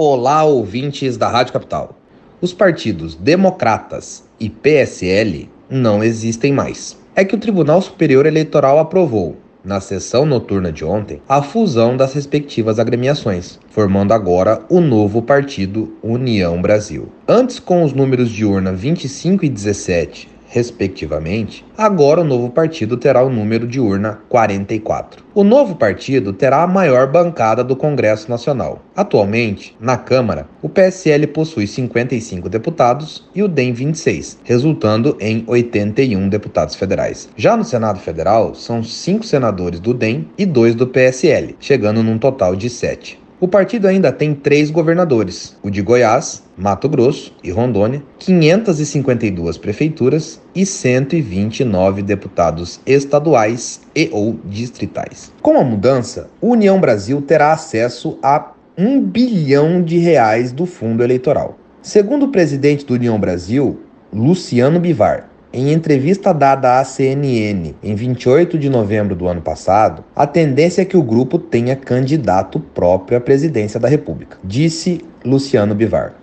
[0.00, 1.98] Olá, ouvintes da Rádio Capital.
[2.40, 6.96] Os partidos Democratas e PSL não existem mais.
[7.16, 12.12] É que o Tribunal Superior Eleitoral aprovou, na sessão noturna de ontem, a fusão das
[12.12, 17.08] respectivas agremiações, formando agora o novo partido União Brasil.
[17.26, 23.22] Antes, com os números de urna 25 e 17 respectivamente, agora o novo partido terá
[23.22, 25.24] o número de urna 44.
[25.34, 28.82] O novo partido terá a maior bancada do Congresso Nacional.
[28.96, 36.28] Atualmente, na Câmara, o PSL possui 55 deputados e o DEM 26, resultando em 81
[36.28, 37.28] deputados federais.
[37.36, 42.18] Já no Senado Federal, são cinco senadores do DEM e dois do PSL, chegando num
[42.18, 43.20] total de sete.
[43.40, 50.40] O partido ainda tem três governadores: o de Goiás, Mato Grosso e Rondônia, 552 prefeituras
[50.52, 55.32] e 129 deputados estaduais e ou distritais.
[55.40, 61.56] Com a mudança, União Brasil terá acesso a 1 bilhão de reais do fundo eleitoral.
[61.80, 63.78] Segundo o presidente do União Brasil,
[64.12, 70.26] Luciano Bivar, em entrevista dada à CNN em 28 de novembro do ano passado, a
[70.26, 76.14] tendência é que o grupo tenha candidato próprio à presidência da República, disse Luciano Bivar.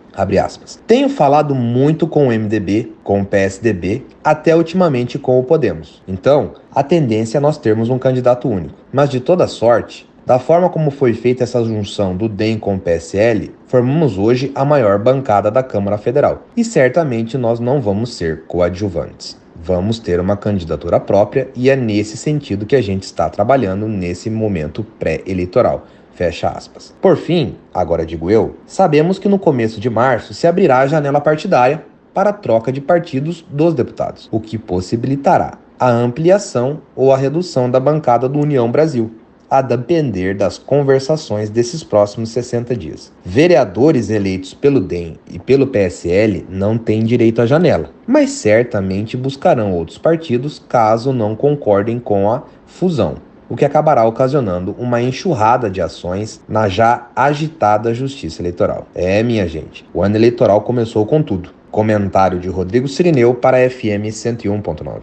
[0.88, 6.02] Tenho falado muito com o MDB, com o PSDB, até ultimamente com o Podemos.
[6.08, 8.76] Então, a tendência é nós termos um candidato único.
[8.94, 12.80] Mas de toda sorte, da forma como foi feita essa junção do DEM com o
[12.80, 16.42] PSL, formamos hoje a maior bancada da Câmara Federal.
[16.58, 19.38] E certamente nós não vamos ser coadjuvantes.
[19.56, 24.30] Vamos ter uma candidatura própria e é nesse sentido que a gente está trabalhando nesse
[24.30, 25.86] momento pré-eleitoral.
[26.16, 26.94] Fecha aspas.
[27.00, 31.22] Por fim, agora digo eu, sabemos que no começo de março se abrirá a janela
[31.22, 37.18] partidária para a troca de partidos dos deputados, o que possibilitará a ampliação ou a
[37.18, 39.12] redução da bancada do União Brasil,
[39.50, 43.12] a depender das conversações desses próximos 60 dias.
[43.24, 49.74] Vereadores eleitos pelo DEM e pelo PSL não têm direito à janela, mas certamente buscarão
[49.74, 53.16] outros partidos caso não concordem com a fusão,
[53.48, 58.88] o que acabará ocasionando uma enxurrada de ações na já agitada Justiça Eleitoral.
[58.94, 61.54] É, minha gente, o ano eleitoral começou com tudo.
[61.72, 65.02] Comentário de Rodrigo Sirineu para FM 101.9.